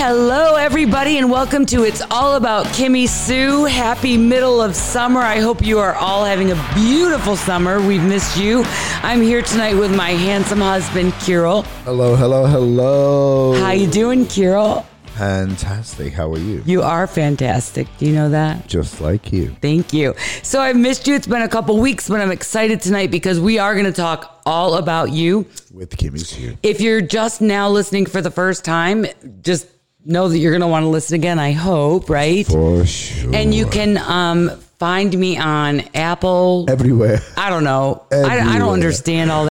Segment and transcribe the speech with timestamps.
[0.00, 3.64] Hello, everybody, and welcome to It's All About Kimmy Sue.
[3.64, 5.18] Happy middle of summer.
[5.18, 7.84] I hope you are all having a beautiful summer.
[7.84, 8.62] We've missed you.
[9.02, 11.62] I'm here tonight with my handsome husband, Kirill.
[11.82, 13.60] Hello, hello, hello.
[13.60, 14.86] How you doing, Kirill?
[15.16, 16.12] Fantastic.
[16.12, 16.62] How are you?
[16.64, 17.88] You are fantastic.
[17.98, 18.68] Do you know that?
[18.68, 19.48] Just like you.
[19.60, 20.14] Thank you.
[20.44, 21.16] So I've missed you.
[21.16, 24.42] It's been a couple weeks, but I'm excited tonight because we are going to talk
[24.46, 25.44] all about you.
[25.74, 26.56] With Kimmy Sue.
[26.62, 29.04] If you're just now listening for the first time,
[29.42, 29.66] just
[30.08, 32.46] know that you're going to want to listen again, I hope, right?
[32.46, 33.34] For sure.
[33.34, 36.66] And you can um, find me on Apple.
[36.68, 37.20] everywhere.
[37.36, 38.06] I don't know.
[38.10, 39.48] I, I don't understand all that.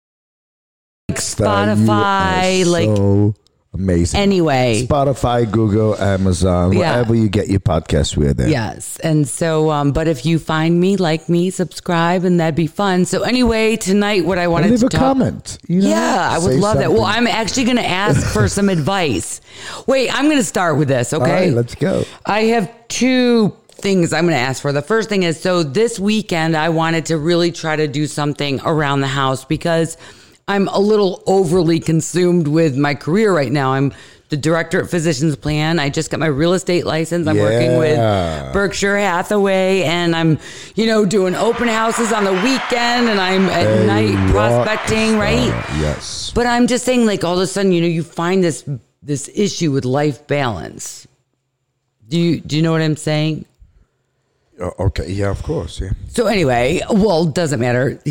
[1.10, 3.36] Like Spotify, are like so
[3.74, 4.20] amazing.
[4.20, 4.86] anyway.
[4.88, 6.92] Spotify, Google, Amazon, Yeah.
[6.94, 8.50] wherever you get your podcast, we're there.
[8.50, 8.98] Yes.
[9.04, 13.06] And so, um, but if you find me, like me, subscribe, and that'd be fun.
[13.06, 15.00] So, anyway, tonight, what I And wanted leave to a talk.
[15.00, 15.58] comment.
[15.68, 16.92] You know, Yeah, I would love that.
[16.92, 17.04] Well.
[17.06, 19.42] I'm actually going to ask for some advice.
[19.88, 21.24] Wait, I'm going to start with this, okay?
[21.24, 22.04] All right, let's go.
[22.26, 24.72] I have two things I'm going to ask for.
[24.72, 28.60] The first thing is so this weekend, I wanted to really try to do something
[28.64, 29.98] around the house because
[30.52, 33.72] I'm a little overly consumed with my career right now.
[33.72, 33.94] I'm
[34.28, 35.80] the director at Physicians Plan.
[35.80, 37.26] I just got my real estate license.
[37.26, 37.98] I'm working with
[38.52, 40.40] Berkshire Hathaway and I'm,
[40.76, 45.48] you know, doing open houses on the weekend and I'm at night prospecting, right?
[45.80, 46.34] Yes.
[46.36, 48.66] But I'm just saying, like all of a sudden, you know, you find this
[49.02, 51.08] this issue with life balance.
[52.10, 53.46] Do you do you know what I'm saying?
[54.60, 55.10] Oh, okay.
[55.10, 55.80] Yeah, of course.
[55.80, 55.92] Yeah.
[56.10, 58.02] So anyway, well, doesn't matter.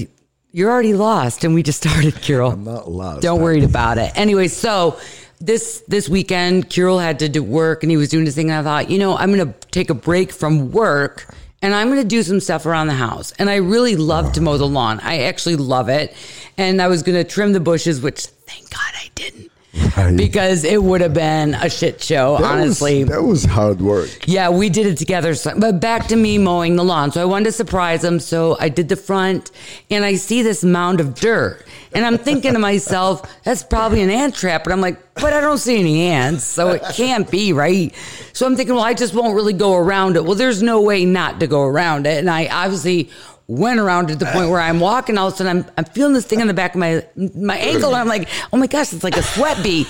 [0.52, 2.50] You're already lost, and we just started, Kirill.
[2.50, 3.22] I'm not lost.
[3.22, 4.12] Don't worry about it.
[4.16, 4.98] Anyway, so
[5.40, 8.50] this this weekend, Kirill had to do work, and he was doing his thing.
[8.50, 11.88] And I thought, you know, I'm going to take a break from work, and I'm
[11.88, 13.32] going to do some stuff around the house.
[13.38, 14.98] And I really love to mow the lawn.
[15.00, 16.14] I actually love it,
[16.58, 19.49] and I was going to trim the bushes, which thank God I didn't.
[19.96, 20.16] Right.
[20.16, 23.04] Because it would have been a shit show, That was- honestly.
[23.04, 24.08] that was hard work.
[24.26, 25.34] Yeah, we did it together.
[25.34, 27.12] So, but back to me mowing the lawn.
[27.12, 28.18] So I wanted to surprise him.
[28.18, 29.50] So I did the front
[29.90, 31.64] and I see this mound of dirt.
[31.92, 34.64] And I'm thinking to myself, that's probably an ant trap.
[34.64, 36.44] But I'm like, but I don't see any ants.
[36.44, 37.94] So it can't be, right?
[38.32, 40.24] So I'm thinking, well, I just won't really go around it.
[40.24, 42.18] Well, there's no way not to go around it.
[42.18, 43.10] And I obviously
[43.50, 46.12] went around to the point where I'm walking all of a sudden I'm, I'm feeling
[46.12, 48.92] this thing on the back of my my ankle and I'm like oh my gosh
[48.92, 49.86] it's like a sweat bee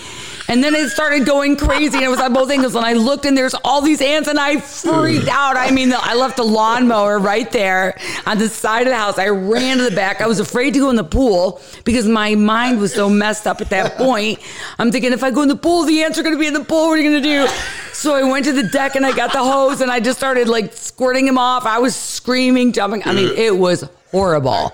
[0.50, 2.74] and then it started going crazy and it was on both angles.
[2.74, 6.14] and I looked and there's all these ants and I freaked out I mean I
[6.14, 7.96] left the lawnmower right there
[8.26, 10.80] on the side of the house I ran to the back I was afraid to
[10.80, 14.40] go in the pool because my mind was so messed up at that point
[14.78, 16.54] I'm thinking if I go in the pool the ants are going to be in
[16.54, 17.46] the pool what are you going to do
[17.92, 20.48] so I went to the deck and I got the hose and I just started
[20.48, 21.66] like squirting him off.
[21.66, 23.02] I was screaming, jumping.
[23.04, 24.72] I mean, it was horrible.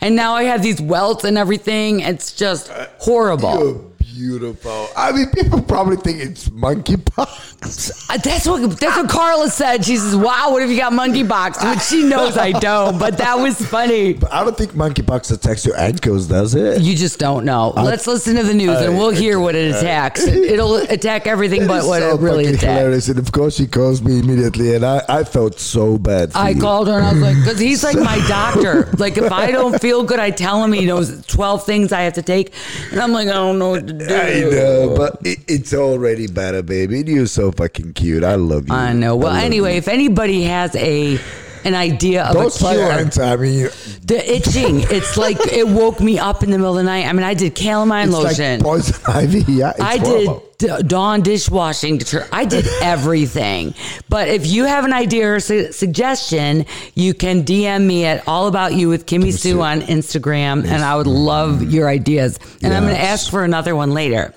[0.00, 2.00] And now I have these welts and everything.
[2.00, 2.68] It's just
[2.98, 3.90] horrible.
[4.18, 4.88] Beautiful.
[4.96, 7.44] I mean, people probably think it's monkeypox.
[7.68, 9.84] That's what that's what Carla said.
[9.84, 13.38] She says, "Wow, what if you got monkeypox?" Which she knows I don't, but that
[13.38, 13.98] was funny.
[14.18, 16.80] But I don't think monkeypox attacks your ankles, does it?
[16.82, 17.72] You just don't know.
[17.76, 20.26] Let's listen to the news and we'll hear what it attacks.
[20.26, 22.62] It'll attack everything but what so it really attacks.
[22.62, 23.08] hilarious.
[23.08, 26.32] And of course, she calls me immediately, and I, I felt so bad.
[26.34, 26.60] I you.
[26.60, 28.88] called her and I was like, because he's like my doctor.
[28.98, 32.14] Like if I don't feel good, I tell him he knows twelve things I have
[32.14, 32.52] to take,
[32.90, 34.04] and I'm like, I don't know what to do.
[34.04, 37.02] I know, but it, it's already better, baby.
[37.06, 38.24] You're so fucking cute.
[38.24, 38.74] I love you.
[38.74, 39.16] I know.
[39.16, 39.78] Well, love anyway, you.
[39.78, 41.18] if anybody has a
[41.64, 43.18] an idea of those a cure, ants.
[43.18, 43.68] I mean,
[44.04, 47.04] the itching, it's like it woke me up in the middle of the night.
[47.06, 48.60] I mean, I did calamine it's lotion.
[48.60, 49.44] like poison ivy.
[49.52, 50.44] Yeah, it's I horrible.
[50.58, 52.30] did d- Dawn dishwashing detergent.
[52.32, 53.74] I did everything.
[54.08, 56.64] But if you have an idea or su- suggestion,
[56.94, 59.60] you can DM me at All About You with Kimmy Sue Sue.
[59.62, 62.38] on Instagram, and I would love your ideas.
[62.62, 64.32] And I'm going to ask for another one later.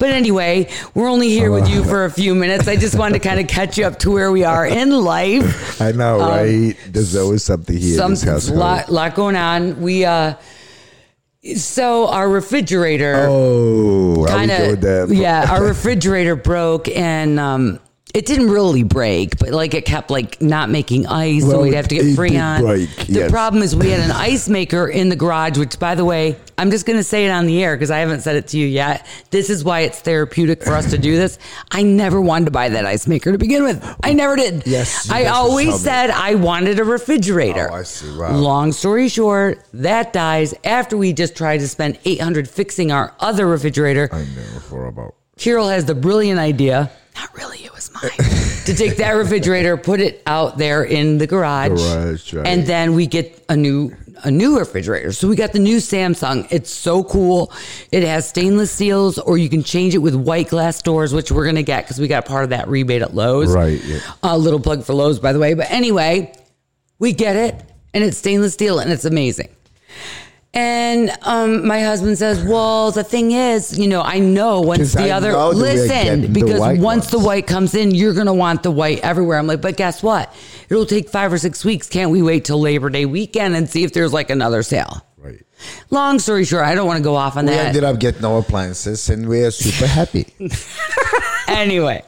[0.00, 2.66] But anyway, we're only here with you for a few minutes.
[2.66, 5.80] I just wanted to kind of catch you up to where we are in life.
[5.80, 6.74] I know, right?
[6.88, 8.58] There's always something here in this Some household.
[8.58, 9.82] lot, lot going on.
[9.82, 10.36] We uh,
[11.54, 17.80] so our refrigerator oh, kinda, yeah our refrigerator broke and um
[18.12, 21.88] it didn't really break but like it kept like not making ice so we'd have
[21.88, 23.30] to get freon break, the yes.
[23.30, 26.70] problem is we had an ice maker in the garage which by the way i'm
[26.70, 28.66] just going to say it on the air because i haven't said it to you
[28.66, 31.38] yet this is why it's therapeutic for us to do this
[31.70, 35.08] i never wanted to buy that ice maker to begin with i never did Yes,
[35.10, 38.16] i always said i wanted a refrigerator Oh, I see.
[38.16, 38.32] Wow.
[38.36, 43.46] long story short that dies after we just tried to spend 800 fixing our other
[43.46, 45.14] refrigerator I know, for about.
[45.36, 46.90] Kirill has the brilliant idea.
[47.14, 48.10] Not really, it was mine.
[48.66, 52.46] to take that refrigerator, put it out there in the garage, Garage, right.
[52.46, 55.12] and then we get a new a new refrigerator.
[55.12, 56.46] So we got the new Samsung.
[56.50, 57.52] It's so cool.
[57.90, 61.46] It has stainless steels, or you can change it with white glass doors, which we're
[61.46, 63.52] gonna get because we got part of that rebate at Lowe's.
[63.52, 64.00] Right, yeah.
[64.22, 65.54] A little plug for Lowe's, by the way.
[65.54, 66.34] But anyway,
[66.98, 67.62] we get it,
[67.94, 69.48] and it's stainless steel, and it's amazing.
[70.52, 75.04] And um, my husband says, "Well, the thing is, you know, I know once the
[75.04, 77.94] I other know that we're getting listen the because white once the white comes in,
[77.94, 80.34] you're gonna want the white everywhere." I'm like, "But guess what?
[80.68, 81.88] It'll take five or six weeks.
[81.88, 85.40] Can't we wait till Labor Day weekend and see if there's like another sale?" Right.
[85.90, 87.60] Long story short, I don't want to go off on We that.
[87.60, 90.26] We ended up getting no appliances and we are super happy.
[91.48, 92.02] anyway,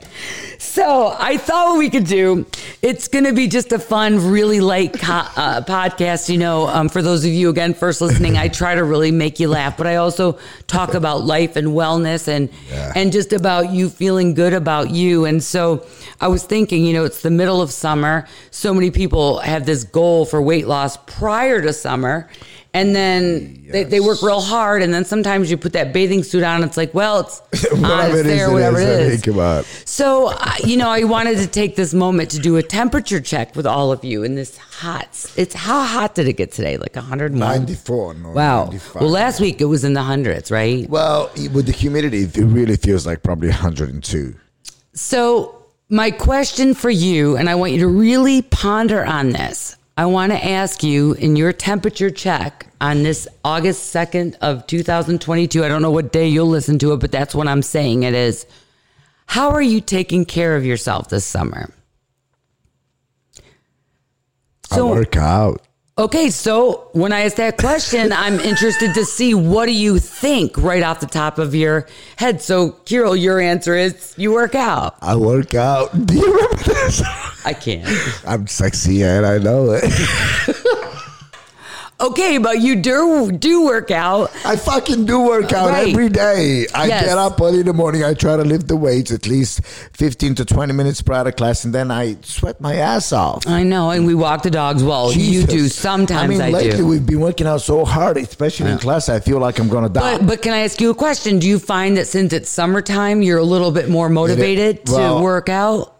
[0.62, 2.46] so I thought what we could do.
[2.82, 6.28] It's going to be just a fun, really light co- uh, podcast.
[6.28, 9.40] You know, um, for those of you again first listening, I try to really make
[9.40, 10.38] you laugh, but I also
[10.68, 12.92] talk about life and wellness and Yeah.
[12.94, 15.24] and just about you feeling good about you.
[15.24, 15.84] And so
[16.20, 18.26] I was thinking, you know, it's the middle of summer.
[18.52, 22.28] So many people have this goal for weight loss prior to summer.
[22.74, 26.42] And then they, they work real hard, and then sometimes you put that bathing suit
[26.42, 26.64] on.
[26.64, 28.88] It's like, well, it's on, Whatever it's it is, there, it whatever is.
[28.88, 29.12] it I is.
[29.22, 29.64] think about.
[29.84, 33.54] So, uh, you know, I wanted to take this moment to do a temperature check
[33.56, 35.04] with all of you in this hot.
[35.36, 36.78] It's how hot did it get today?
[36.78, 37.38] Like 101?
[37.38, 38.14] 94.
[38.14, 38.64] No, Wow.
[38.64, 39.02] 95.
[39.02, 40.88] Well, last week it was in the hundreds, right?
[40.88, 44.34] Well, with the humidity, it really feels like probably 102.
[44.94, 45.58] So,
[45.90, 49.76] my question for you, and I want you to really ponder on this.
[49.96, 55.62] I want to ask you in your temperature check on this August 2nd of 2022.
[55.62, 58.14] I don't know what day you'll listen to it, but that's what I'm saying it
[58.14, 58.46] is.
[59.26, 61.70] How are you taking care of yourself this summer?
[64.70, 65.60] I work out.
[65.98, 70.56] Okay, so when I ask that question, I'm interested to see what do you think
[70.56, 71.86] right off the top of your
[72.16, 72.40] head.
[72.40, 74.96] So, Kirill, your answer is you work out.
[75.02, 75.90] I work out.
[76.06, 77.02] Do you remember this?
[77.44, 77.88] I can't.
[78.26, 79.84] I'm sexy and I know it.
[82.00, 84.32] Okay, but you do do work out.
[84.44, 85.90] I fucking do work out Right.
[85.90, 86.66] every day.
[86.74, 87.04] I Yes.
[87.04, 88.02] get up early in the morning.
[88.02, 89.60] I try to lift the weights at least
[89.92, 93.46] 15 to 20 minutes prior to class, and then I sweat my ass off.
[93.46, 94.82] I know, and we walk the dogs.
[94.82, 95.68] Well, you do.
[95.68, 96.86] Sometimes I I, mean, lately do.
[96.88, 99.08] we've been working out so hard, especially in class.
[99.08, 100.18] I feel like I'm gonna die.
[100.18, 101.38] But but can I ask you a question?
[101.38, 105.22] Do you find that since it's summertime, you're a little bit more motivated well- to
[105.22, 105.91] work out?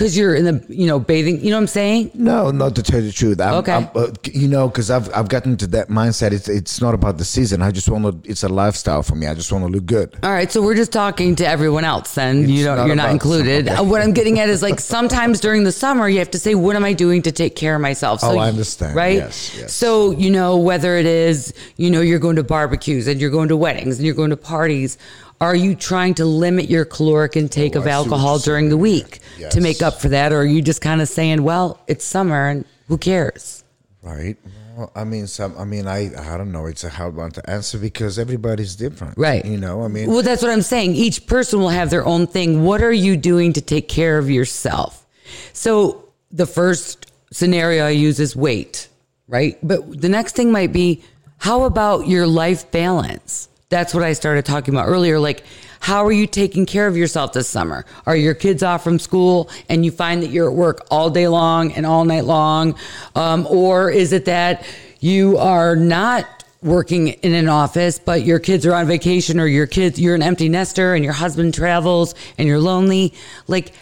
[0.00, 1.44] Because you're in the you know bathing.
[1.44, 2.12] You know what I'm saying?
[2.14, 3.38] no, not to tell you the truth.
[3.38, 3.72] I'm, Okay.
[3.74, 6.32] I'm, uh, you know, because I've I've gotten to that mindset.
[6.32, 7.60] It's it's not about the season.
[7.60, 8.30] I just want to.
[8.30, 9.26] It's a lifestyle for me.
[9.26, 10.16] I just want to look good.
[10.22, 12.14] All right, so we're just talking to everyone else.
[12.14, 13.68] Then you It's don't, not you're not included.
[13.68, 16.54] Uh, What I'm getting at is like sometimes during the summer you have to say,
[16.54, 18.96] "What am I doing to take care of myself?" Oh, I understand.
[18.96, 19.16] Right?
[19.16, 19.74] Yes, yes.
[19.74, 23.48] So you know whether it is you know you're going to barbecues and you're going
[23.48, 24.96] to weddings and you're going to parties.
[25.40, 29.20] Are you trying to limit your caloric intake Oh, of I alcohol during the week
[29.38, 29.54] Yes.
[29.54, 32.48] to make up for that, or are you just kind of saying, "Well, it's summer
[32.48, 33.64] and who cares?"
[34.02, 34.36] Right.
[34.76, 35.54] Well, I mean, some.
[35.58, 36.10] I mean, I.
[36.16, 36.66] I don't know.
[36.66, 39.14] It's a hard one to answer because everybody's different.
[39.16, 39.44] Right.
[39.44, 39.82] You know.
[39.82, 40.10] I mean.
[40.10, 40.94] Well, that's what I'm saying.
[40.94, 42.62] Each person will have their own thing.
[42.64, 45.06] What are you doing to take care of yourself?
[45.52, 48.88] So the first scenario I use is weight,
[49.28, 49.58] right?
[49.62, 51.02] But the next thing might be
[51.38, 53.48] how about your life balance?
[53.70, 55.20] That's what I started talking about earlier.
[55.20, 55.44] Like,
[55.78, 57.86] how are you taking care of yourself this summer?
[58.04, 61.28] Are your kids off from school and you find that you're at work all day
[61.28, 62.74] long and all night long?
[63.14, 64.66] Um, or is it that
[64.98, 66.26] you are not
[66.62, 70.22] working in an office, but your kids are on vacation or your kids, you're an
[70.22, 73.14] empty nester and your husband travels and you're lonely.
[73.46, 73.72] Like,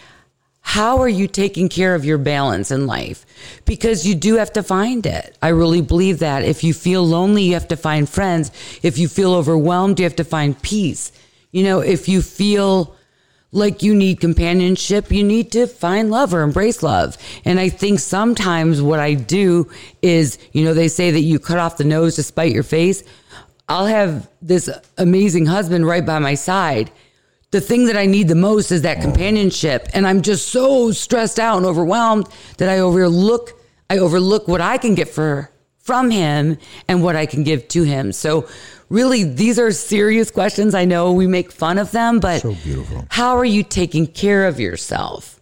[0.69, 3.25] how are you taking care of your balance in life?
[3.65, 5.35] Because you do have to find it.
[5.41, 6.43] I really believe that.
[6.43, 8.51] If you feel lonely, you have to find friends.
[8.83, 11.11] If you feel overwhelmed, you have to find peace.
[11.51, 12.95] You know, if you feel
[13.51, 17.17] like you need companionship, you need to find love or embrace love.
[17.45, 19.71] And I think sometimes what I do
[20.03, 23.03] is, you know, they say that you cut off the nose to spite your face.
[23.67, 26.91] I'll have this amazing husband right by my side.
[27.51, 29.01] The thing that I need the most is that mm.
[29.01, 29.87] companionship.
[29.93, 32.27] And I'm just so stressed out and overwhelmed
[32.57, 33.53] that I overlook
[33.91, 37.81] I overlook what I can get for from him and what I can give to
[37.81, 38.11] him.
[38.11, 38.47] So
[38.89, 40.75] really these are serious questions.
[40.75, 43.05] I know we make fun of them, but So beautiful.
[43.09, 45.39] how are you taking care of yourself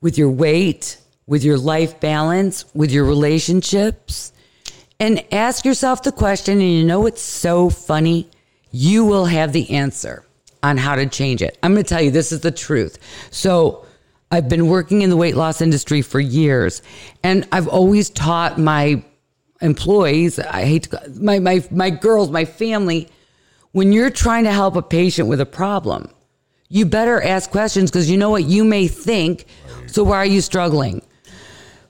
[0.00, 4.32] with your weight, with your life balance, with your relationships?
[5.00, 8.30] And ask yourself the question, and you know it's so funny?
[8.70, 10.24] You will have the answer
[10.62, 11.58] on how to change it.
[11.62, 12.98] I'm going to tell you, this is the truth.
[13.30, 13.86] So,
[14.30, 16.80] I've been working in the weight loss industry for years,
[17.22, 19.04] and I've always taught my
[19.62, 23.08] employees, I hate to, my, my, my girls, my family,
[23.72, 26.10] when you're trying to help a patient with a problem,
[26.68, 29.46] you better ask questions because you know what you may think.
[29.86, 31.02] So why are you struggling?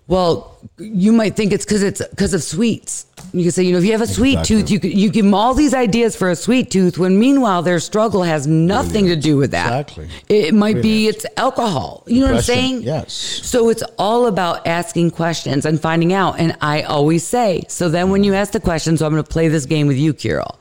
[0.08, 3.06] Well, you might think it's because it's because of sweets.
[3.34, 4.62] You can say, you know, if you have a sweet Exactly.
[4.62, 6.98] tooth, you you give them all these ideas for a sweet tooth.
[6.98, 9.88] When meanwhile, their struggle has nothing to do with that.
[9.90, 10.08] Exactly.
[10.28, 12.04] It might be it's alcohol.
[12.06, 12.82] You know what I'm saying?
[12.82, 13.12] yes.
[13.12, 16.38] So it's all about asking questions and finding out.
[16.38, 19.28] And I always say, so then when you ask the question, so I'm going to
[19.30, 20.58] play this game with you, Kirill.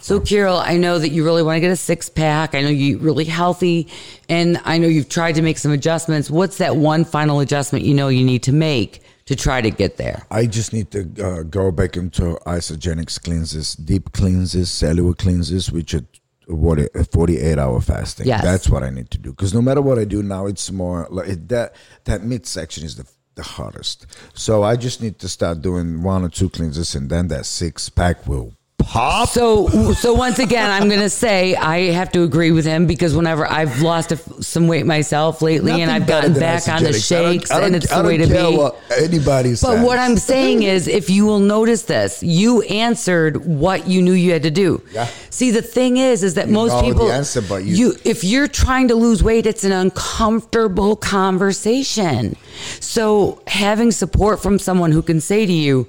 [0.00, 2.54] So, Kirill, I know that you really want to get a six pack.
[2.54, 3.88] I know you eat really healthy,
[4.30, 6.30] and I know you've tried to make some adjustments.
[6.30, 9.98] What's that one final adjustment you know you need to make to try to get
[9.98, 10.26] there?
[10.30, 15.92] I just need to uh, go back into Isagenix cleanses, deep cleanses, cellular cleanses, which
[15.92, 16.04] are
[16.46, 18.26] what a 48 hour fasting.
[18.26, 18.42] Yes.
[18.42, 19.32] That's what I need to do.
[19.32, 23.06] Because no matter what I do now, it's more like that that midsection is the
[23.34, 24.06] the hardest.
[24.32, 27.90] So I just need to start doing one or two cleanses, and then that six
[27.90, 28.54] pack will
[28.88, 29.28] pop.
[29.28, 33.14] So, so once again, I'm going to say I have to agree with him because
[33.14, 37.12] whenever I've lost a, some weight myself lately, and I've gotten back on the Isagenix.
[37.12, 38.56] I don't- shakes, I don't- and it's the way to be.
[38.56, 39.62] What anybody says.
[39.62, 44.12] But what I'm saying is, if you will notice this, you answered what you knew
[44.12, 44.82] you had to do.
[44.92, 45.06] Yeah.
[45.30, 48.88] See, the thing is, is that You most people, answer, but you- if you're trying
[48.88, 52.36] to lose weight, it's an uncomfortable conversation.
[52.80, 55.86] So having support from someone who can say to you,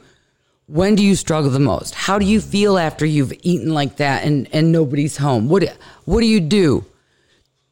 [0.70, 1.96] when do you struggle the most?
[1.96, 5.50] How do you feel after you've eaten like that and, and nobody's home?
[5.50, 6.86] What what do you do?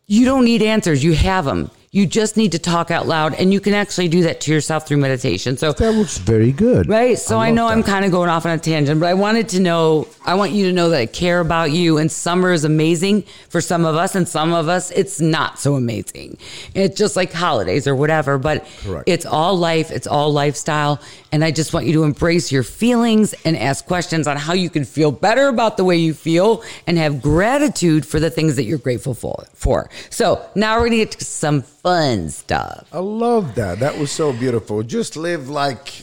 [0.08, 1.04] You don't need answers.
[1.04, 1.70] You have them.
[1.92, 4.88] You just need to talk out loud, and you can actually do that to yourself
[4.88, 5.58] through meditation.
[5.58, 6.90] So that was very good.
[6.90, 7.18] Right.
[7.18, 9.50] So I, love know I'm kind of going off on a tangent, but I wanted
[9.50, 11.98] to know, I want you to know that I care about you.
[11.98, 15.76] And summer is amazing for some of us, and some of us, it's not so
[15.76, 16.38] amazing.
[16.76, 19.08] It's just like holidays or whatever, but Correct.
[19.08, 21.00] it's all life, it's all lifestyle.
[21.32, 24.70] And I just want you to embrace your feelings and ask questions on how you
[24.70, 28.64] can feel better about the way you feel and have gratitude for the things that
[28.64, 29.90] you're grateful for.
[30.10, 32.88] So now we're going to get to some fun stuff.
[32.92, 33.80] I love that.
[33.80, 34.84] That was so beautiful.
[34.84, 35.94] Just live like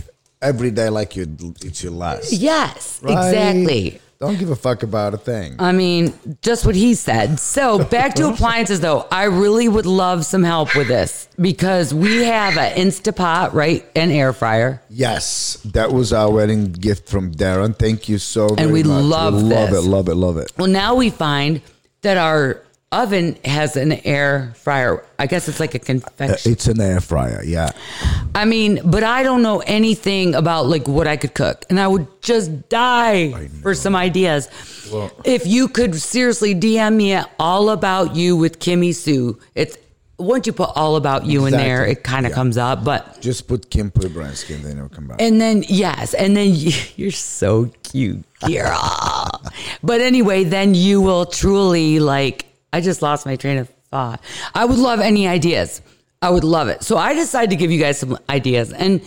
[0.40, 1.26] every day like you
[1.62, 2.32] it's your last.
[2.32, 3.12] Yes, Right?
[3.12, 4.00] exactly.
[4.26, 5.56] Don't give a fuck about a thing.
[5.58, 7.38] I mean, just what he said.
[7.40, 9.06] So back to appliances, though.
[9.10, 14.10] I really would love some help with this because we have an Instapot, right, and
[14.12, 14.82] air fryer.
[14.88, 17.76] yes, that was our wedding gift from Darren.
[17.78, 19.04] Thank you so very we much.
[19.04, 19.84] love we love this.
[19.84, 20.52] Love it, love it, love it.
[20.58, 21.60] Well, now we find
[22.02, 22.60] that our
[23.02, 25.04] oven has an air fryer.
[25.18, 26.52] I guess it's like a Uh, convection.
[26.52, 27.70] It's an air fryer, yeah.
[28.34, 31.86] I mean, but I don't know anything about like what I could cook, and I
[31.88, 34.48] would just die for some ideas.
[35.24, 39.76] if you could seriously DM me at all about you with Kimmy Sue, it's
[40.16, 42.36] once you put all about you in there, it kind of Yeah.
[42.36, 42.84] comes up.
[42.84, 45.20] But Just put Kim Pubransky and then it'll come back.
[45.20, 49.52] and then yes, and then you, you're so cute, Kira.
[49.82, 52.43] but anyway, then you will truly like.
[52.74, 54.20] I just lost my train of thought.
[54.52, 55.80] I would love any ideas.
[56.20, 56.82] I would love it.
[56.82, 58.72] So I decided to give you guys some ideas.
[58.72, 59.00] And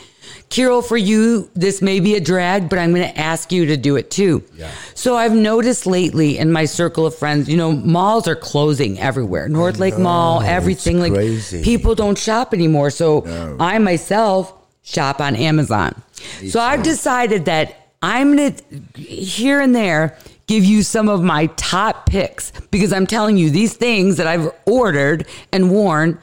[0.47, 3.75] Kirill, for you, this may be a drag, but I'm going to ask you to
[3.75, 4.41] do it too.
[4.55, 4.71] Yeah.
[4.93, 9.49] So I've noticed lately in my circle of friends, you know, malls are closing everywhere.
[9.49, 11.61] North Lake Mall, everything like crazy.
[11.61, 12.89] people don't shop anymore.
[12.89, 13.25] So
[13.59, 16.01] I myself shop on Amazon.
[16.47, 20.17] so I've decided that I'm going to here and there
[20.47, 24.49] give you some of my top picks because I'm telling you these things that I've
[24.65, 26.19] ordered and worn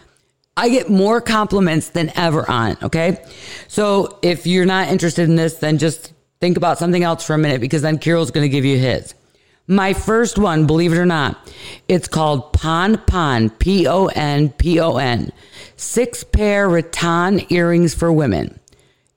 [0.57, 3.25] I get more compliments than ever on, okay?
[3.66, 7.38] So if you're not interested in this, then just think about something else for a
[7.38, 9.14] minute because then Kirill's going to give you his.
[9.66, 11.38] My first one, believe it or not,
[11.88, 15.33] it's called Pon Pon, P O N P O N.
[15.76, 18.61] Six pair rattan earrings for women.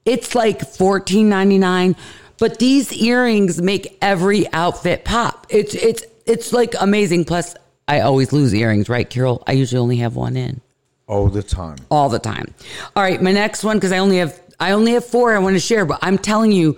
[0.05, 1.97] It's like $14.99,
[2.39, 5.47] but these earrings make every outfit pop.
[5.49, 7.25] It's it's it's like amazing.
[7.25, 7.55] Plus,
[7.87, 9.43] I always lose earrings, right, Carol?
[9.47, 10.61] I usually only have one in
[11.07, 11.77] All the time.
[11.89, 12.53] all the time.
[12.95, 15.55] All right, my next one because I only have I only have four I want
[15.55, 16.77] to share, but I'm telling you,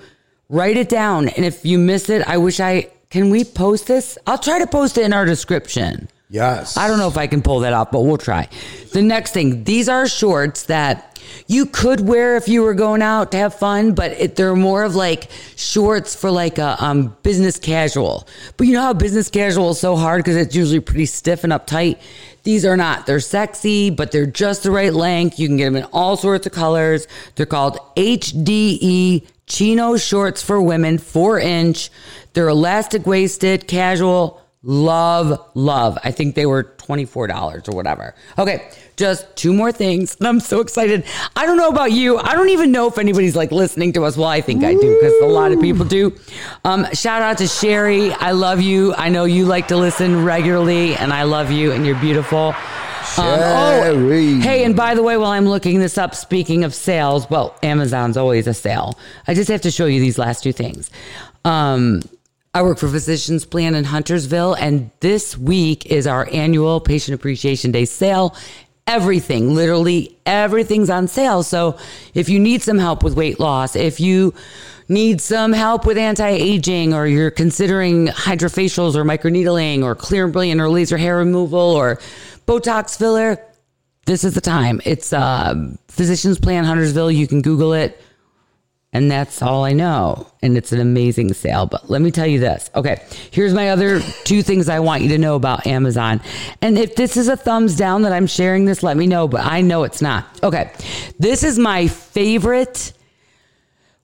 [0.50, 1.30] write it down.
[1.30, 4.18] And if you miss it, I wish I can we post this?
[4.28, 6.08] I'll try to post it in our description.
[6.30, 6.78] Yes.
[6.78, 8.48] I don't know if I can pull that off, but we'll try.
[8.94, 13.32] The next thing, these are shorts that you could wear if you were going out
[13.32, 17.60] to have fun, but it, they're more of like shorts for like a um, business
[17.60, 18.28] casual.
[18.58, 21.54] But you know how business casual is so hard because it's usually pretty stiff and
[21.54, 22.00] uptight.
[22.44, 23.06] These are not.
[23.06, 25.40] They're sexy, but they're just the right length.
[25.40, 27.08] You can get them in all sorts of colors.
[27.36, 31.90] They're called HDE chino shorts for women, four inch.
[32.34, 34.42] They're elastic waisted, casual.
[34.62, 35.98] Love, love.
[36.04, 38.16] I think they were $24 or whatever.
[38.38, 38.68] Okay,
[38.98, 40.16] just two more things.
[40.20, 41.04] And I'm so excited.
[41.36, 42.18] I don't know about you.
[42.18, 44.18] I don't even know if anybody's like listening to us.
[44.18, 46.18] Well, I think I do because a lot of people do.
[46.66, 48.12] Um, shout out to Sherry.
[48.14, 48.94] I love you.
[48.96, 52.56] I know you like to listen regularly, and I love you, and you're beautiful.
[53.16, 54.40] Sherry.
[54.40, 58.18] hey, and by the way, while I'm looking this up, speaking of sales, well, Amazon's
[58.18, 59.00] always a sale.
[59.28, 60.92] I just have to show you these last two things.
[61.46, 62.02] Um,
[62.60, 67.72] I work for Physicians Plan in Huntersville, and this week is our annual Patient Appreciation
[67.72, 68.36] Day sale.
[68.86, 71.42] Everything, literally everything's on sale.
[71.44, 71.78] So
[72.14, 74.34] if you need some help with weight loss, if you
[74.90, 80.60] need some help with anti-aging or you're considering HydraFacials or microneedling or clear and brilliant
[80.60, 81.96] or laser hair removal or
[82.46, 83.42] Botox filler,
[84.06, 84.82] this is the time.
[84.84, 85.56] It's uh,
[85.88, 87.10] Physicians Plan Huntersville.
[87.10, 88.04] You can Google it.
[88.92, 90.28] And that's all I know.
[90.42, 91.68] And it's an amazing sale.
[91.68, 92.72] But let me tell you this.
[92.74, 96.22] Okay, here's my other two things I want you to know about Amazon.
[96.62, 99.28] And if this is a thumbs down that I'm sharing this, let me know.
[99.28, 100.26] But I know it's not.
[100.42, 100.72] Okay,
[101.20, 102.94] this is my favorite.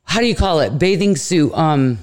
[0.03, 0.77] How do you call it?
[0.77, 1.97] Bathing suit um,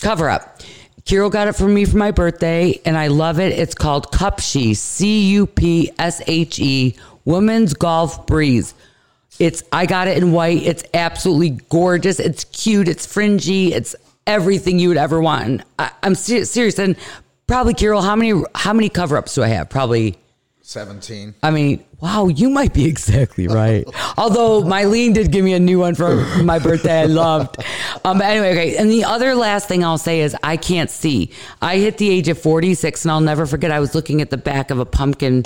[0.00, 0.60] cover up.
[1.04, 3.58] Kirill got it for me for my birthday, and I love it.
[3.58, 8.74] It's called Cupshe, C U P S H E, Women's Golf Breeze.
[9.38, 10.62] It's I got it in white.
[10.62, 12.20] It's absolutely gorgeous.
[12.20, 12.88] It's cute.
[12.88, 13.72] It's fringy.
[13.72, 13.94] It's
[14.26, 15.44] everything you would ever want.
[15.44, 16.78] And I, I'm ser- serious.
[16.78, 16.96] And
[17.46, 19.68] probably, Kirill, how many how many cover ups do I have?
[19.68, 20.16] Probably.
[20.64, 21.34] 17.
[21.42, 23.84] I mean, wow, you might be exactly right.
[24.16, 27.56] Although Mylene did give me a new one for my birthday, I loved.
[28.04, 28.76] Um, but anyway, okay.
[28.76, 31.30] And the other last thing I'll say is I can't see.
[31.60, 33.70] I hit the age of 46, and I'll never forget.
[33.70, 35.44] I was looking at the back of a pumpkin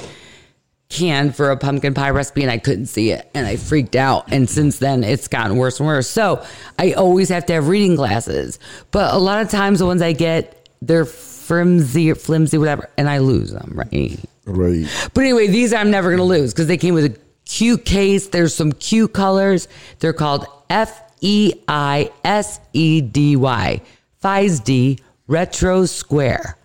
[0.89, 4.33] can for a pumpkin pie recipe and I couldn't see it and I freaked out.
[4.33, 6.09] And since then it's gotten worse and worse.
[6.09, 6.45] So
[6.79, 8.59] I always have to have reading glasses.
[8.91, 13.09] But a lot of times the ones I get, they're flimsy or flimsy, whatever, and
[13.09, 14.19] I lose them, right?
[14.45, 14.87] Right.
[15.13, 18.29] But anyway, these I'm never going to lose because they came with a cute case.
[18.29, 19.67] There's some cute colors.
[19.99, 23.81] They're called F E I S E D Y,
[24.23, 26.57] FISD Retro Square.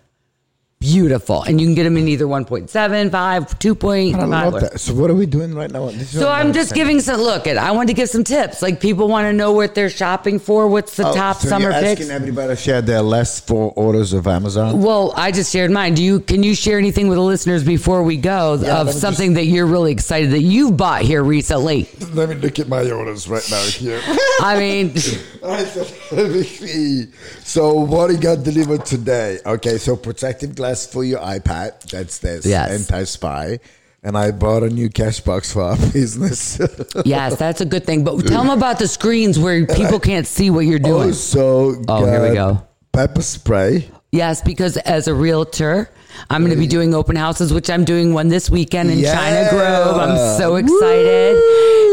[0.82, 1.42] Beautiful.
[1.44, 4.14] And you can get them in either 1.7, 5, 2.5.
[4.14, 4.80] I love that.
[4.80, 5.88] So what are we doing right now?
[5.90, 7.56] So I'm just giving some look at.
[7.56, 8.62] I want to give some tips.
[8.62, 10.66] Like people want to know what they're shopping for.
[10.66, 12.00] What's the Oh, top so summer you're picks?
[12.00, 14.82] asking everybody share their last four orders of Amazon.
[14.82, 15.94] Well, I just shared mine.
[15.94, 19.34] Do you can you share anything with the listeners before we go Yeah, of something
[19.34, 21.88] that you're really excited that you've bought here recently?
[22.12, 24.00] Let me look at my orders right now here.
[24.40, 24.92] I mean,
[25.42, 27.06] Let me see.
[27.44, 29.38] So what he got delivered today?
[29.44, 31.80] Okay, so protective glass for your iPad.
[31.90, 32.70] That's this Yes.
[32.70, 33.58] anti-spy.
[34.04, 36.58] And I bought a new cash box for our business.
[37.04, 38.02] yes, that's a good thing.
[38.04, 41.08] But tell them about the screens where people can't see what you're doing.
[41.10, 42.62] also, Oh, here we go.
[42.92, 43.88] Pepper spray.
[44.10, 45.88] Yes, because as a realtor,
[46.28, 49.48] I'm going to be doing open houses, which I'm doing one this weekend in China
[49.50, 49.96] Grove.
[49.96, 51.36] I'm so excited.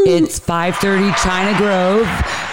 [0.06, 2.08] It's 5:30 China Grove.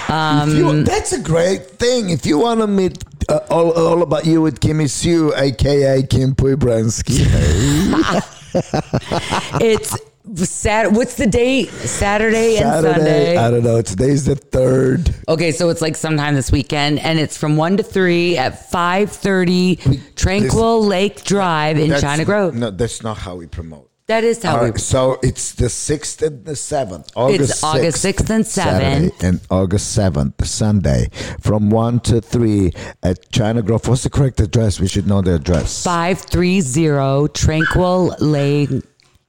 [0.09, 2.09] Um, you- that's a great thing.
[2.11, 6.35] If you want to meet uh, all, all about you with Kimmy Sue, aka Kim
[6.35, 7.25] Puibransky.
[9.61, 9.97] it's
[10.35, 10.91] Sat.
[10.91, 11.69] What's the date?
[11.69, 13.37] Saturday and Saturday, Sunday.
[13.37, 13.81] I don't know.
[13.81, 15.15] Today's the third.
[15.27, 20.15] Okay, so it's like sometime this weekend, and it's from one to three at 5:30
[20.15, 22.55] Tranquil Lake Drive in China Grove.
[22.55, 23.89] No, that's not how we promote.
[24.07, 24.79] That is how All we.
[24.79, 27.11] so it's the sixth and the seventh.
[27.13, 28.47] August August 6th and 7th.
[28.47, 31.09] Saturday and August seventh, Sunday,
[31.41, 32.71] from one to three
[33.03, 33.85] at China Grove.
[33.85, 34.79] What's the correct address?
[34.79, 35.83] We should know the address.
[35.83, 38.69] 530 Tranquil Lake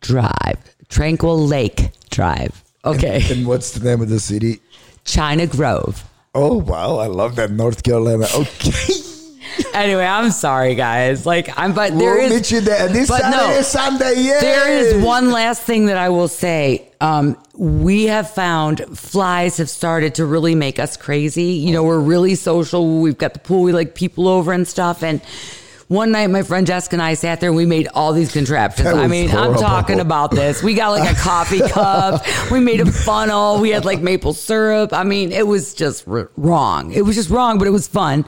[0.01, 0.59] Drive.
[0.89, 2.63] Tranquil Lake Drive.
[2.85, 3.21] Okay.
[3.33, 4.61] And what's the name of the city?
[5.05, 6.05] China Grove.
[6.37, 8.27] Oh wow, I love that North Carolina.
[8.33, 8.71] Okay,
[9.75, 11.25] Anyway, I'm sorry, guys.
[11.27, 12.33] Like, I'm, but there we'll is.
[12.33, 13.63] meet you there this but Saturday, no.
[13.63, 14.15] Sunday.
[14.19, 16.89] Yeah, There is one last thing that I will say.
[17.01, 21.53] Um, we have found flies have started to really make us crazy.
[21.53, 23.01] You know, we're really social.
[23.01, 23.63] We've got the pool.
[23.63, 25.03] We like people over and stuff.
[25.05, 25.21] And
[25.87, 28.89] one night, my friend Jessica and I sat there and we made all these contraptions.
[28.89, 29.55] I mean, horrible.
[29.55, 30.63] I'm talking about this.
[30.63, 32.25] We got like a coffee cup.
[32.51, 33.59] We made a funnel.
[33.61, 34.93] We had like maple syrup.
[34.93, 36.93] I mean, it was just r- wrong.
[36.93, 38.25] It was just wrong, but it was fun.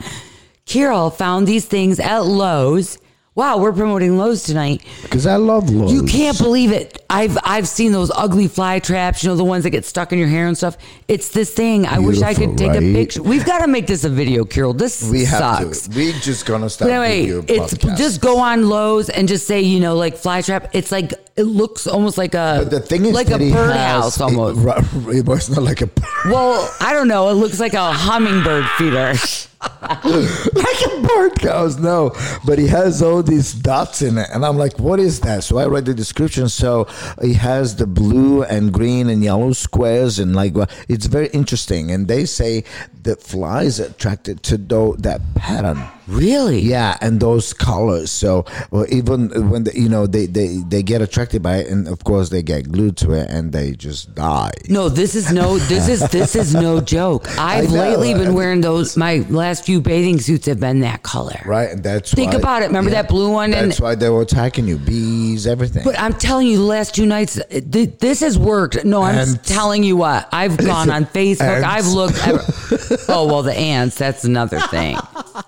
[0.70, 2.96] Kirill found these things at Lowe's.
[3.34, 4.84] Wow, we're promoting Lowe's tonight.
[5.02, 5.92] because I love Lowe's.
[5.92, 7.04] You can't believe it.
[7.10, 10.18] I've I've seen those ugly fly traps, you know, the ones that get stuck in
[10.20, 10.76] your hair and stuff.
[11.08, 11.86] It's this thing.
[11.86, 13.20] I wish I could take a picture.
[13.20, 14.72] We've got to make this a video, Carol.
[14.72, 15.90] This We have to.
[15.96, 17.96] We just gonna start But anyway, it's podcast.
[17.96, 20.70] just go on Lowe's and just say, you know, like fly trap.
[20.72, 24.60] It's like it looks almost like a But the thing is, like a birdhouse almost.
[24.64, 25.90] It, it was not like a.
[26.26, 27.28] well, I don't know.
[27.30, 29.14] It looks like a hummingbird feeder.
[29.60, 31.78] like a birdhouse.
[31.78, 32.12] No,
[32.44, 35.44] but he has all these dots in it, and I'm like, what is that?
[35.44, 36.48] So I read the description.
[36.48, 36.86] So
[37.20, 41.90] he has the blue and green and yellow squares, and like well, it's very interesting.
[41.90, 42.64] And they say
[43.02, 44.56] that flies are attracted to
[44.98, 45.82] that pattern.
[46.10, 46.60] Really?
[46.60, 48.10] Yeah, and those colors.
[48.10, 51.86] So well, even when the, you know they, they they get attracted by it, and
[51.88, 54.50] of course they get glued to it, and they just die.
[54.68, 57.26] No, this is no this is this is no joke.
[57.38, 61.40] I've lately been wearing those my last few bathing suits have been that color.
[61.46, 62.66] Right, and that's Think why- about it.
[62.66, 64.78] Remember that blue one and- That's why they were attacking you.
[64.78, 65.84] Bees, everything.
[65.84, 68.84] But I'm telling you, the last two nights, uh, th- this has worked.
[68.84, 69.38] No, I'm Ants.
[69.48, 70.28] telling you what.
[70.32, 71.62] I've gone on Facebook.
[71.62, 71.66] Ants.
[71.66, 72.18] I've looked.
[72.26, 73.96] At, oh well, the ants.
[73.96, 74.96] That's another thing.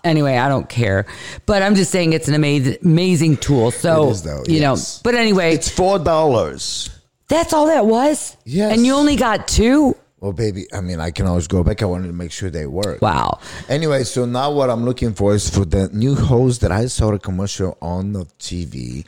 [0.05, 1.07] Anyway, I don't care.
[1.47, 3.71] But I'm just saying it's an amazing, amazing tool.
[3.71, 4.63] So It is, though, you yes.
[4.63, 5.01] know.
[5.05, 6.91] But anyway, it's four dollars.
[7.29, 8.37] that's all that was.
[8.45, 8.73] Yes.
[8.75, 9.97] And you only got two.
[10.23, 11.83] Well, baby, I mean, I can always go back.
[11.83, 13.03] I wanted to make sure they work.
[13.03, 13.41] Wow.
[13.69, 17.11] Anyway, so now what I'm looking for is for the new hose that I saw
[17.11, 19.05] the commercial on the TV,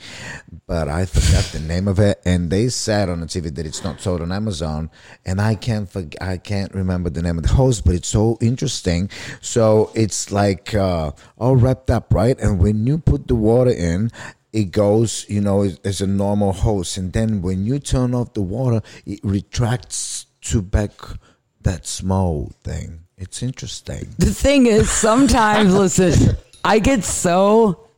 [0.67, 3.85] but I forgot the name of it, and they said on the TV that it's
[3.85, 4.91] not sold on Amazon,
[5.25, 8.37] and I can't forg I can't remember the name of the hose, but it's so
[8.41, 9.09] interesting.
[9.41, 12.37] So it's like uh, all wrapped up, right?
[12.41, 14.11] And when you put the water in.
[14.53, 18.41] It goes, you know, as a normal hose, and then when you turn off the
[18.41, 20.93] water, it retracts to back
[21.63, 23.01] that small thing.
[23.17, 24.15] It's interesting.
[24.19, 27.89] The thing is, sometimes, listen, I get so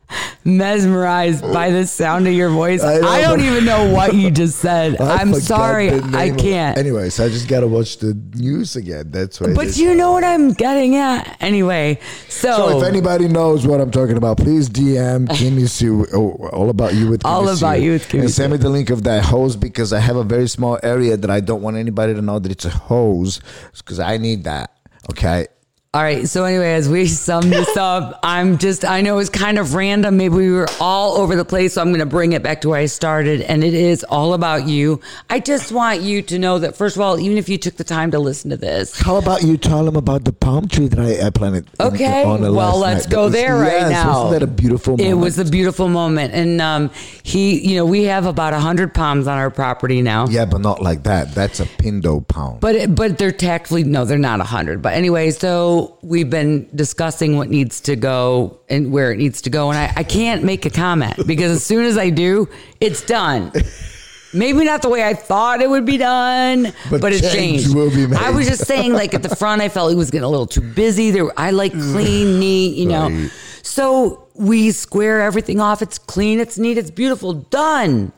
[0.47, 2.83] mesmerized by the sound of your voice.
[2.83, 5.01] I I, don't even know what you just said.
[5.01, 6.79] I I'm sorry, I can't.
[6.79, 9.11] Anyways, I just gotta watch the news again.
[9.11, 9.53] That's why.
[9.53, 11.37] But you know what I'm getting at.
[11.41, 16.07] Anyway, so, So if anybody knows what I'm talking about, please DM Kimmy Sue.
[16.13, 18.69] Oh, all about you with Kimmy All about you with Kimmy And send me the
[18.69, 21.77] link of that hose because I have a very small area that I don't want
[21.77, 23.41] anybody to know that it's a hose
[23.77, 24.71] because I need that.
[25.11, 25.47] Okay.
[25.97, 26.29] All right.
[26.29, 30.19] So anyway, as we sum this up, I'm just, I know it's kind of random.
[30.19, 31.73] Maybe we were all over the place.
[31.73, 33.41] So I'm going to bring it back to where I started.
[33.41, 35.01] And it is all about you.
[35.31, 37.85] I just want you to know that, first of all, even if you took the
[37.85, 40.99] time to listen to this, How about you tell them about the palm tree that
[40.99, 41.67] I, I planted?
[41.81, 43.13] in- Okay, the well, let's night?
[43.13, 44.25] go was- there right yes, now.
[44.25, 45.11] Wasn't that a beautiful moment?
[45.11, 46.35] It was a beautiful moment.
[46.35, 46.91] And um,
[47.23, 50.27] he, you know, we have about 100 palms on our property now.
[50.29, 51.35] Yeah, but not like that.
[51.35, 52.59] That's a pindo palm.
[52.61, 54.83] But it, but they're tactfully no, they're not hundred.
[54.83, 59.51] But anyway, so we've been discussing what needs to go and where it needs to
[59.51, 62.49] go, and I, I can't make a comment because as soon as I do,
[62.81, 63.53] it's done.
[64.35, 67.75] Maybe not the way I thought it would be done, But but, it's changed.
[67.75, 68.19] will be made.
[68.19, 70.47] I was just saying, like at the front, I felt it was getting a little
[70.47, 71.11] too busy.
[71.11, 73.09] There, I like clean, neat, you know.
[73.09, 73.31] Right.
[73.63, 75.81] So we square everything off.
[75.81, 78.13] It's clean, it's neat, it's beautiful, done.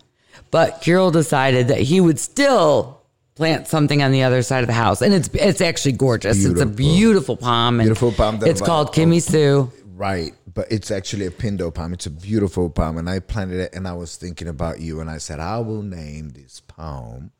[0.50, 2.98] But Kirill decided that he would still
[3.38, 6.44] plant something on the other side of the house, and it's it's actually gorgeous.
[6.44, 7.37] It's a Beautiful.
[7.37, 7.79] palm.
[7.79, 9.72] And Beautiful palm that It's called Kimmy oh, Sue.
[9.94, 11.92] Right, but it's actually a pindo palm.
[11.92, 15.09] It's a beautiful palm, and I planted it, and I was thinking about you, and
[15.09, 17.31] I said I will name this palm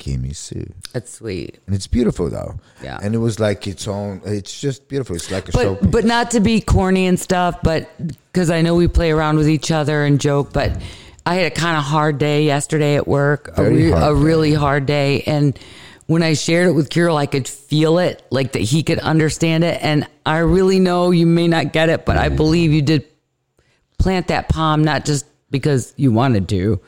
[0.00, 1.58] Kimmy Sue, That's sweet.
[1.66, 2.58] and it's beautiful though.
[2.82, 2.98] Yeah.
[3.00, 4.20] and it was like its own.
[4.24, 5.14] It's just beautiful.
[5.14, 5.76] It's like a show.
[5.76, 7.88] But but not to be corny and stuff, but
[8.32, 10.76] because I know we play around with each other and joke, but
[11.26, 14.54] I had a kind of hard day yesterday at work, a, re- hard a really
[14.54, 15.58] hard day, and
[16.06, 19.62] when I shared it with Kirill, I could feel it, like that he could understand
[19.64, 23.06] it, and I really know you may not get it, but I believe you did
[23.98, 26.80] plant that palm not just because you wanted to,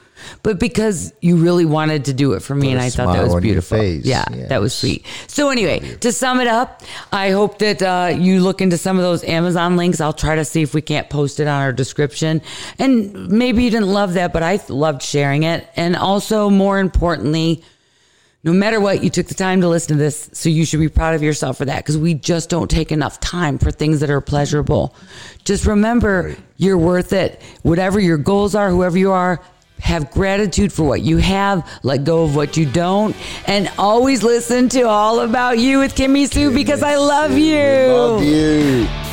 [0.43, 3.25] but because you really wanted to do it for me, Put and I thought that
[3.25, 3.83] was beautiful.
[3.83, 5.05] Yeah, that was sweet.
[5.27, 9.03] So anyway, to sum it up, I hope that uh, you look into some of
[9.03, 10.01] those Amazon links.
[10.01, 12.43] I'll try to see if we can't post it on our description.
[12.79, 15.69] And maybe you didn't love that, but I loved sharing it.
[15.77, 17.65] And also, more importantly,
[18.45, 20.89] no matter what, you took the time to listen to this, so you should be
[20.89, 24.11] proud of yourself for that because we just don't take enough time for things that
[24.11, 24.97] are pleasurable.
[25.45, 27.41] Just remember, you're worth it.
[27.63, 29.41] Whatever your goals are, whoever you are,
[29.79, 33.15] have gratitude for what you have, let go of what you don't,
[33.47, 37.57] and always listen to All About You with Kimmy Sue because I love you.
[37.57, 39.12] Love you.